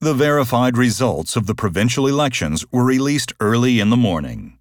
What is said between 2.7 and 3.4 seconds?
were released